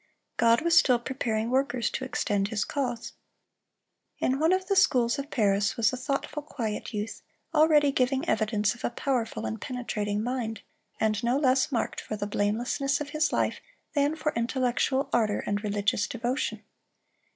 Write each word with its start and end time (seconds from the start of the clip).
God 0.37 0.61
was 0.61 0.75
still 0.75 0.97
preparing 0.97 1.51
workers 1.51 1.91
to 1.91 2.03
extend 2.03 2.47
His 2.47 2.65
cause. 2.65 3.13
In 4.17 4.39
one 4.39 4.51
of 4.51 4.65
the 4.65 4.75
schools 4.75 5.19
of 5.19 5.29
Paris 5.29 5.77
was 5.77 5.93
a 5.93 5.95
thoughtful, 5.95 6.41
quiet 6.41 6.91
youth, 6.91 7.21
already 7.53 7.91
giving 7.91 8.27
evidence 8.27 8.73
of 8.73 8.83
a 8.83 8.89
powerful 8.89 9.45
and 9.45 9.61
penetrating 9.61 10.23
mind, 10.23 10.61
and 10.99 11.23
no 11.23 11.37
less 11.37 11.71
marked 11.71 12.01
for 12.01 12.15
the 12.15 12.25
blamelessness 12.25 12.99
of 12.99 13.09
his 13.09 13.31
life 13.31 13.59
than 13.93 14.15
for 14.15 14.33
intellectual 14.33 15.07
ardor 15.13 15.41
and 15.45 15.63
religious 15.63 16.07
devotion. 16.07 16.63